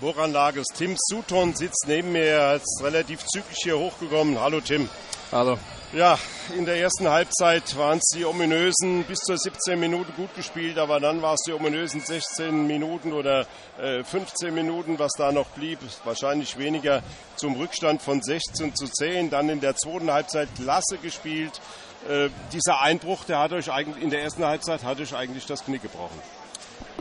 Woran 0.00 0.30
lag 0.30 0.54
es? 0.54 0.68
Tim 0.68 0.94
Sutton 0.96 1.56
sitzt 1.56 1.86
neben 1.88 2.12
mir, 2.12 2.22
er 2.22 2.54
ist 2.54 2.80
relativ 2.84 3.26
zügig 3.26 3.56
hier 3.60 3.76
hochgekommen. 3.76 4.38
Hallo 4.38 4.60
Tim. 4.60 4.88
Hallo. 5.32 5.58
Ja, 5.92 6.16
in 6.56 6.66
der 6.66 6.76
ersten 6.76 7.08
Halbzeit 7.08 7.76
waren 7.76 7.98
es 7.98 8.16
die 8.16 8.24
ominösen 8.24 9.02
bis 9.08 9.18
zur 9.18 9.36
17 9.36 9.76
Minuten 9.76 10.12
gut 10.14 10.32
gespielt, 10.36 10.78
aber 10.78 11.00
dann 11.00 11.20
war 11.20 11.34
es 11.34 11.40
die 11.48 11.52
ominösen 11.52 12.00
16 12.00 12.68
Minuten 12.68 13.12
oder 13.12 13.44
äh, 13.76 14.04
15 14.04 14.54
Minuten, 14.54 15.00
was 15.00 15.10
da 15.18 15.32
noch 15.32 15.48
blieb, 15.48 15.80
wahrscheinlich 16.04 16.56
weniger 16.58 17.02
zum 17.34 17.56
Rückstand 17.56 18.00
von 18.00 18.22
16 18.22 18.76
zu 18.76 18.86
10. 18.86 19.30
Dann 19.30 19.48
in 19.48 19.58
der 19.58 19.74
zweiten 19.74 20.12
Halbzeit 20.12 20.48
klasse 20.54 20.98
gespielt. 21.02 21.60
Äh, 22.08 22.28
dieser 22.52 22.80
Einbruch, 22.82 23.24
der 23.24 23.40
hat 23.40 23.52
euch 23.52 23.72
eigentlich 23.72 24.04
in 24.04 24.10
der 24.10 24.22
ersten 24.22 24.44
Halbzeit 24.44 24.84
hat 24.84 25.00
euch 25.00 25.16
eigentlich 25.16 25.44
das 25.46 25.64
Knick 25.64 25.82
gebrochen. 25.82 26.22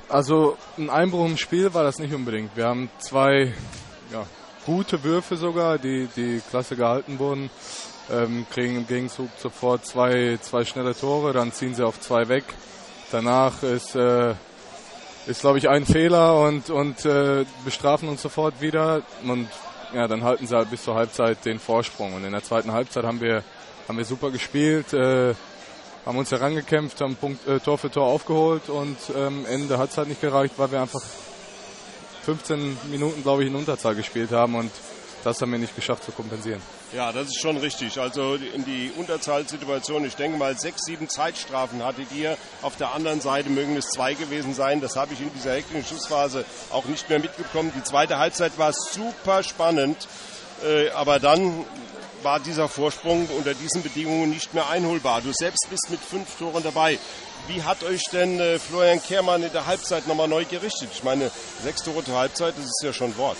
Also 0.10 0.58
ein 0.78 0.90
Einbruch 0.90 1.26
im 1.26 1.38
Spiel 1.38 1.74
war 1.74 1.84
das 1.84 2.00
nicht 2.00 2.14
unbedingt. 2.14 2.56
Wir 2.56 2.68
haben 2.68 2.90
zwei 3.00 3.54
ja, 4.12 4.26
gute 4.66 5.04
Würfe 5.04 5.36
sogar, 5.36 5.78
die, 5.78 6.08
die 6.16 6.42
klasse 6.50 6.78
gehalten 6.78 7.20
wurden, 7.20 7.50
ähm, 8.10 8.46
kriegen 8.50 8.78
im 8.78 8.88
Gegenzug 8.88 9.30
sofort 9.38 9.86
zwei, 9.86 10.40
zwei 10.42 10.64
schnelle 10.64 10.96
Tore, 10.96 11.34
dann 11.34 11.52
ziehen 11.52 11.76
sie 11.76 11.86
auf 11.86 12.00
zwei 12.00 12.30
weg. 12.30 12.46
Danach 13.12 13.64
ist, 13.64 13.96
äh, 13.96 14.34
ist 15.26 15.42
glaube 15.42 15.58
ich, 15.58 15.68
ein 15.68 15.86
Fehler 15.86 16.40
und, 16.40 16.70
und 16.70 17.06
äh, 17.06 17.44
bestrafen 17.66 18.08
uns 18.08 18.22
sofort 18.22 18.62
wieder. 18.62 19.02
Und 19.26 19.50
ja, 19.94 20.08
dann 20.08 20.24
halten 20.24 20.48
sie 20.48 20.56
halt 20.56 20.70
bis 20.70 20.84
zur 20.84 20.96
Halbzeit 20.96 21.44
den 21.44 21.60
Vorsprung. 21.60 22.14
Und 22.14 22.24
in 22.24 22.32
der 22.32 22.44
zweiten 22.44 22.72
Halbzeit 22.72 23.04
haben 23.04 23.20
wir, 23.20 23.44
haben 23.90 23.98
wir 23.98 24.06
super 24.06 24.32
gespielt. 24.32 24.94
Äh, 24.94 25.34
haben 26.08 26.18
uns 26.18 26.32
herangekämpft, 26.32 27.02
haben 27.02 27.18
Punkt, 27.18 27.46
äh, 27.48 27.60
Tor 27.60 27.78
für 27.78 27.92
Tor 27.92 28.08
aufgeholt 28.08 28.70
und 28.70 28.98
ähm, 29.16 29.46
Ende 29.46 29.78
hat 29.78 29.90
es 29.92 29.98
halt 29.98 30.08
nicht 30.08 30.22
gereicht, 30.22 30.54
weil 30.58 30.72
wir 30.72 30.82
einfach 30.82 31.02
15 32.24 32.78
Minuten, 32.90 33.24
glaube 33.24 33.44
ich, 33.44 33.50
in 33.50 33.56
Unterzahl 33.56 33.94
gespielt 33.94 34.32
haben 34.32 34.56
und 34.56 34.72
das 35.26 35.42
haben 35.42 35.52
wir 35.52 35.60
nicht 35.60 35.76
geschafft 35.76 36.06
zu 36.06 36.12
kompensieren. 36.14 36.62
Ja, 36.94 37.12
das 37.12 37.28
ist 37.28 37.42
schon 37.42 37.58
richtig. 37.58 38.00
Also 38.00 38.36
in 38.36 38.64
die 38.64 38.92
Unterzahlsituation, 38.96 40.06
ich 40.06 40.16
denke 40.16 40.38
mal, 40.38 40.58
sechs, 40.58 40.86
sieben 40.86 41.10
Zeitstrafen 41.10 41.84
hattet 41.84 42.08
ihr. 42.16 42.38
Auf 42.62 42.78
der 42.78 42.94
anderen 42.94 43.20
Seite 43.20 43.50
mögen 43.50 43.76
es 43.76 43.88
zwei 43.90 44.14
gewesen 44.14 44.54
sein. 44.54 44.80
Das 44.80 44.96
habe 44.96 45.14
ich 45.14 45.20
in 45.20 45.34
dieser 45.34 45.56
hektischen 45.56 45.84
Schussphase 45.84 46.46
auch 46.70 46.86
nicht 46.86 47.10
mehr 47.10 47.20
mitbekommen. 47.20 47.74
Die 47.76 47.84
zweite 47.84 48.20
Halbzeit 48.20 48.58
war 48.58 48.72
super 48.72 49.44
spannend. 49.44 50.08
Äh, 50.64 50.90
aber 50.92 51.20
dann 51.20 51.66
war 52.24 52.40
dieser 52.40 52.68
Vorsprung 52.68 53.28
unter 53.38 53.54
diesen 53.54 53.84
Bedingungen 53.84 54.30
nicht 54.30 54.54
mehr 54.54 54.70
einholbar. 54.70 55.22
Du 55.22 55.32
selbst 55.34 55.68
bist 55.70 55.88
mit 55.90 56.00
fünf 56.00 56.38
Toren 56.38 56.64
dabei. 56.64 57.00
Wie 57.48 57.64
hat 57.64 57.84
euch 57.84 58.02
denn 58.12 58.40
äh, 58.40 58.60
Florian 58.60 59.02
Kehrmann 59.02 59.44
in 59.44 59.52
der 59.52 59.66
Halbzeit 59.66 60.08
nochmal 60.08 60.28
neu 60.28 60.46
gerichtet? 60.46 60.90
Ich 60.92 61.04
meine, 61.04 61.32
sechs 61.64 61.84
Tore 61.84 62.04
zur 62.04 62.18
Halbzeit, 62.18 62.56
das 62.58 62.66
ist 62.66 62.82
ja 62.84 62.92
schon 62.92 63.16
Wort. 63.18 63.38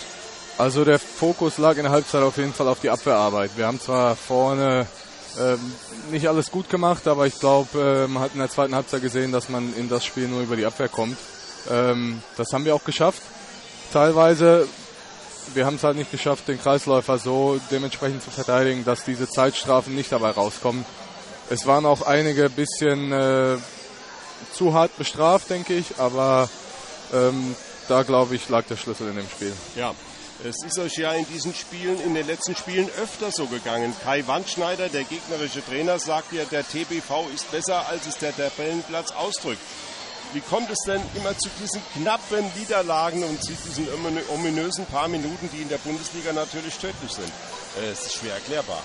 Also 0.56 0.84
der 0.84 0.98
Fokus 0.98 1.58
lag 1.58 1.76
in 1.76 1.84
der 1.84 1.92
Halbzeit 1.92 2.22
auf 2.22 2.36
jeden 2.36 2.54
Fall 2.54 2.68
auf 2.68 2.80
die 2.80 2.90
Abwehrarbeit. 2.90 3.52
Wir 3.56 3.66
haben 3.66 3.80
zwar 3.80 4.16
vorne 4.16 4.86
ähm, 5.38 5.72
nicht 6.10 6.28
alles 6.28 6.50
gut 6.50 6.68
gemacht, 6.68 7.06
aber 7.06 7.26
ich 7.26 7.38
glaube, 7.38 8.06
äh, 8.06 8.08
man 8.08 8.22
hat 8.22 8.32
in 8.32 8.40
der 8.40 8.50
zweiten 8.50 8.74
Halbzeit 8.74 9.02
gesehen, 9.02 9.30
dass 9.30 9.48
man 9.48 9.74
in 9.76 9.88
das 9.88 10.04
Spiel 10.04 10.26
nur 10.26 10.40
über 10.40 10.56
die 10.56 10.66
Abwehr 10.66 10.88
kommt. 10.88 11.16
Ähm, 11.70 12.22
das 12.36 12.52
haben 12.52 12.64
wir 12.64 12.74
auch 12.74 12.84
geschafft. 12.84 13.22
Teilweise 13.92 14.66
wir 15.54 15.66
haben 15.66 15.76
es 15.76 15.84
halt 15.84 15.96
nicht 15.96 16.10
geschafft, 16.10 16.48
den 16.48 16.60
Kreisläufer 16.60 17.18
so 17.18 17.60
dementsprechend 17.70 18.22
zu 18.22 18.30
verteidigen, 18.30 18.84
dass 18.84 19.04
diese 19.04 19.28
Zeitstrafen 19.28 19.94
nicht 19.94 20.12
dabei 20.12 20.30
rauskommen. 20.30 20.84
Es 21.50 21.66
waren 21.66 21.86
auch 21.86 22.02
einige 22.02 22.50
bisschen 22.50 23.12
äh, 23.12 23.56
zu 24.52 24.74
hart 24.74 24.96
bestraft, 24.98 25.50
denke 25.50 25.74
ich, 25.74 25.98
aber 25.98 26.48
ähm, 27.12 27.56
da 27.88 28.02
glaube 28.02 28.36
ich 28.36 28.48
lag 28.48 28.64
der 28.66 28.76
Schlüssel 28.76 29.08
in 29.08 29.16
dem 29.16 29.28
Spiel. 29.28 29.52
Ja, 29.74 29.94
es 30.44 30.62
ist 30.62 30.78
euch 30.78 30.96
ja 30.98 31.12
in 31.12 31.26
diesen 31.26 31.52
Spielen, 31.54 32.00
in 32.00 32.14
den 32.14 32.26
letzten 32.26 32.54
Spielen 32.54 32.88
öfter 33.02 33.32
so 33.32 33.46
gegangen. 33.46 33.92
Kai 34.04 34.24
Wandschneider, 34.26 34.88
der 34.88 35.04
gegnerische 35.04 35.64
Trainer, 35.64 35.98
sagt 35.98 36.32
ja, 36.32 36.44
der 36.44 36.62
TBV 36.62 37.26
ist 37.34 37.50
besser, 37.50 37.88
als 37.88 38.06
es 38.06 38.18
der 38.18 38.36
Tabellenplatz 38.36 39.10
ausdrückt. 39.10 39.60
Wie 40.34 40.40
kommt 40.40 40.70
es 40.70 40.78
denn 40.86 41.00
immer 41.14 41.36
zu 41.38 41.48
diesen 41.60 41.80
knappen 41.94 42.44
Niederlagen 42.58 43.22
und 43.24 43.42
zu 43.42 43.52
diesen 43.52 43.88
ominösen 44.28 44.84
paar 44.86 45.08
Minuten, 45.08 45.48
die 45.52 45.62
in 45.62 45.68
der 45.68 45.78
Bundesliga 45.78 46.32
natürlich 46.32 46.74
tödlich 46.74 47.12
sind? 47.12 47.32
Äh, 47.80 47.92
es 47.92 48.06
ist 48.06 48.14
schwer 48.14 48.34
erklärbar. 48.34 48.82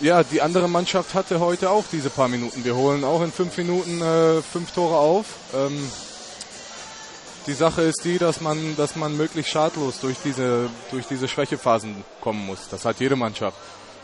Ja, 0.00 0.22
die 0.22 0.42
andere 0.42 0.68
Mannschaft 0.68 1.14
hatte 1.14 1.40
heute 1.40 1.70
auch 1.70 1.84
diese 1.90 2.10
paar 2.10 2.28
Minuten. 2.28 2.64
Wir 2.64 2.74
holen 2.74 3.04
auch 3.04 3.22
in 3.22 3.32
fünf 3.32 3.56
Minuten 3.56 4.02
äh, 4.02 4.42
fünf 4.42 4.72
Tore 4.72 4.98
auf. 4.98 5.26
Ähm, 5.54 5.90
die 7.46 7.54
Sache 7.54 7.82
ist 7.82 8.04
die, 8.04 8.18
dass 8.18 8.40
man, 8.40 8.76
dass 8.76 8.96
man 8.96 9.16
möglichst 9.16 9.52
schadlos 9.52 10.00
durch 10.00 10.16
diese, 10.24 10.68
durch 10.90 11.06
diese 11.06 11.28
Schwächephasen 11.28 12.04
kommen 12.20 12.44
muss. 12.44 12.68
Das 12.70 12.84
hat 12.84 13.00
jede 13.00 13.16
Mannschaft. 13.16 13.56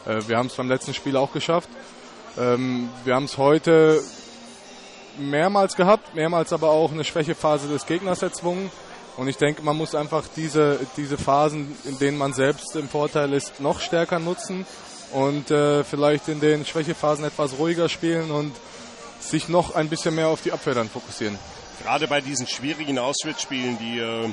Äh, 0.07 0.21
wir 0.29 0.39
haben 0.39 0.47
es 0.47 0.55
beim 0.55 0.69
letzten 0.69 0.95
Spiel 0.95 1.17
auch 1.17 1.33
geschafft. 1.33 1.69
Ähm, 2.39 2.89
wir 3.05 3.15
haben 3.15 3.25
es 3.25 3.37
heute 3.37 4.03
mehrmals 5.19 5.77
gehabt, 5.77 6.15
mehrmals 6.15 6.53
aber 6.53 6.71
auch 6.71 6.93
eine 6.93 7.05
Schwächephase 7.05 7.69
des 7.69 7.87
Gegners 7.87 8.23
erzwungen. 8.23 8.71
Und 9.17 9.29
ich 9.29 9.37
denke, 9.37 9.63
man 9.63 9.77
muss 9.77 9.95
einfach 9.95 10.25
diese, 10.37 10.79
diese 10.97 11.19
Phasen, 11.19 11.77
in 11.85 11.99
denen 11.99 12.17
man 12.17 12.33
selbst 12.33 12.75
im 12.77 12.89
Vorteil 12.89 13.33
ist, 13.33 13.61
noch 13.61 13.81
stärker 13.81 14.19
nutzen 14.19 14.67
und 15.13 15.51
äh, 15.51 15.85
vielleicht 15.85 16.29
in 16.29 16.41
den 16.41 16.65
Schwächephasen 16.65 17.25
etwas 17.25 17.59
ruhiger 17.59 17.89
spielen 17.89 18.31
und 18.31 18.53
sich 19.21 19.49
noch 19.49 19.75
ein 19.75 19.89
bisschen 19.89 20.15
mehr 20.15 20.29
auf 20.29 20.43
die 20.43 20.53
Abwehr 20.53 20.75
dann 20.75 20.89
fokussieren. 20.89 21.39
Gerade 21.83 22.09
bei 22.09 22.21
diesen 22.21 22.47
schwierigen 22.47 22.99
Auswärtsspielen, 22.99 23.79
die 23.79 23.99
äh, 23.99 24.29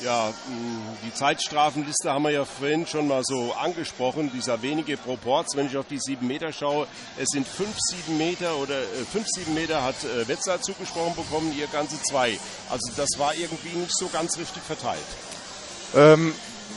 ja, 0.00 0.32
die 1.04 1.14
Zeitstrafenliste 1.14 2.10
haben 2.10 2.24
wir 2.24 2.30
ja 2.30 2.44
vorhin 2.44 2.86
schon 2.86 3.08
mal 3.08 3.22
so 3.24 3.52
angesprochen, 3.52 4.30
dieser 4.32 4.62
wenige 4.62 4.96
Proports, 4.96 5.56
wenn 5.56 5.66
ich 5.66 5.76
auf 5.76 5.86
die 5.86 5.98
sieben 5.98 6.26
Meter 6.26 6.52
schaue, 6.52 6.86
es 7.18 7.28
sind 7.30 7.46
fünf, 7.46 7.76
sieben 7.78 8.18
Meter 8.18 8.56
oder 8.56 8.78
äh, 8.80 9.04
fünf, 9.10 9.26
sieben 9.28 9.54
Meter 9.54 9.82
hat 9.82 9.96
äh, 10.04 10.26
Wetzlar 10.26 10.60
zugesprochen 10.60 11.14
bekommen, 11.14 11.54
ihr 11.56 11.66
ganze 11.68 12.00
zwei. 12.02 12.38
Also 12.70 12.90
das 12.96 13.10
war 13.18 13.34
irgendwie 13.34 13.76
nicht 13.76 13.96
so 13.96 14.08
ganz 14.08 14.38
richtig 14.38 14.62
verteilt. 14.62 14.98
Ähm, 15.94 16.34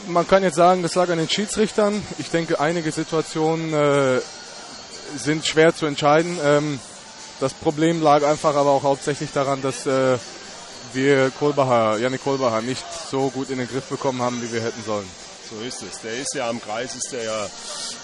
man 0.08 0.26
kann 0.28 0.42
jetzt 0.42 0.56
sagen, 0.56 0.82
das 0.82 0.94
lag 0.94 1.08
an 1.08 1.18
den 1.18 1.28
Schiedsrichtern. 1.28 2.02
Ich 2.18 2.30
denke, 2.30 2.60
einige 2.60 2.92
Situationen 2.92 3.72
äh, 3.72 4.20
sind 5.16 5.46
schwer 5.46 5.74
zu 5.74 5.86
entscheiden. 5.86 6.38
Ähm, 6.42 6.80
das 7.40 7.54
Problem 7.54 8.02
lag 8.02 8.24
einfach 8.24 8.54
aber 8.54 8.70
auch 8.70 8.82
hauptsächlich 8.82 9.30
daran, 9.32 9.62
dass 9.62 9.86
äh, 9.86 10.18
wir 10.92 11.30
Kohlbacher, 11.30 11.98
Janik 11.98 12.22
Kohlbacher 12.22 12.62
nicht 12.62 12.84
so 13.10 13.30
gut 13.30 13.50
in 13.50 13.58
den 13.58 13.68
Griff 13.68 13.84
bekommen 13.84 14.22
haben, 14.22 14.40
wie 14.42 14.52
wir 14.52 14.62
hätten 14.62 14.82
sollen. 14.84 15.08
So 15.48 15.64
ist 15.64 15.82
es. 15.82 16.00
Der 16.00 16.14
ist 16.14 16.34
ja 16.34 16.48
am 16.48 16.60
Kreis, 16.60 16.94
ist 16.94 17.12
der 17.12 17.22
ja 17.22 17.46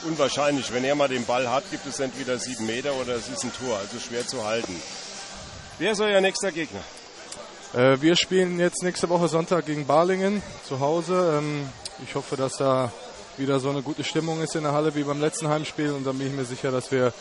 unwahrscheinlich. 0.06 0.72
Wenn 0.72 0.84
er 0.84 0.94
mal 0.94 1.09
den 1.09 1.25
Ball 1.25 1.50
hat, 1.50 1.65
gibt 1.70 1.87
es 1.87 1.98
entweder 1.98 2.38
sieben 2.38 2.66
Meter 2.66 2.94
oder 2.94 3.16
es 3.16 3.28
ist 3.28 3.43
ein 3.43 3.53
Tor, 3.53 3.78
also 3.78 3.98
schwer 3.98 4.26
zu 4.26 4.44
halten. 4.44 4.81
Wer 5.78 5.93
ist 5.93 6.00
euer 6.00 6.20
nächster 6.20 6.53
Gegner? 6.53 6.81
Äh, 7.75 8.00
wir 8.00 8.16
spielen 8.16 8.60
jetzt 8.60 8.82
nächste 8.82 9.09
Woche 9.09 9.28
Sonntag 9.28 9.66
gegen 9.66 9.87
Balingen 9.87 10.43
zu 10.69 10.78
Hause. 10.78 11.38
Ähm, 11.38 11.69
ich 12.06 12.14
hoffe, 12.14 12.37
dass 12.37 12.59
da 12.59 12.93
wieder 13.38 13.59
so 13.60 13.70
eine 13.70 13.82
gute 13.82 14.04
Stimmung 14.04 14.43
ist 14.43 14.54
in 14.54 14.62
der 14.62 14.72
Halle 14.72 14.94
wie 14.94 15.03
beim 15.03 15.20
letzten 15.20 15.49
Heimspiel 15.49 15.93
und 15.93 16.06
dann 16.06 16.19
bin 16.19 16.28
ich 16.28 16.34
mir 16.34 16.44
sicher, 16.44 16.70
dass 16.70 16.93
wir 16.93 17.12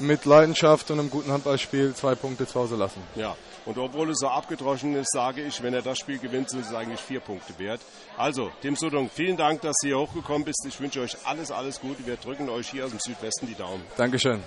mit 0.00 0.24
Leidenschaft 0.24 0.90
und 0.90 0.98
einem 0.98 1.10
guten 1.10 1.32
Handballspiel 1.32 1.94
zwei 1.94 2.14
Punkte 2.14 2.46
zu 2.46 2.60
Hause 2.60 2.76
lassen. 2.76 3.02
Ja, 3.14 3.36
und 3.66 3.78
obwohl 3.78 4.10
es 4.10 4.18
so 4.18 4.28
abgedroschen 4.28 4.94
ist, 4.96 5.12
sage 5.12 5.42
ich, 5.42 5.62
wenn 5.62 5.74
er 5.74 5.82
das 5.82 5.98
Spiel 5.98 6.18
gewinnt, 6.18 6.50
sind 6.50 6.64
es 6.64 6.74
eigentlich 6.74 7.00
vier 7.00 7.20
Punkte 7.20 7.58
wert. 7.58 7.80
Also, 8.16 8.50
Tim 8.62 8.76
Sudung, 8.76 9.10
vielen 9.12 9.36
Dank, 9.36 9.60
dass 9.60 9.76
du 9.82 9.88
hier 9.88 9.98
hochgekommen 9.98 10.44
bist. 10.44 10.64
Ich 10.66 10.80
wünsche 10.80 11.00
euch 11.00 11.16
alles, 11.24 11.50
alles 11.50 11.80
Gute. 11.80 12.06
Wir 12.06 12.16
drücken 12.16 12.48
euch 12.48 12.70
hier 12.70 12.84
aus 12.84 12.90
dem 12.90 13.00
Südwesten 13.00 13.46
die 13.46 13.54
Daumen. 13.54 13.82
Dankeschön. 13.96 14.42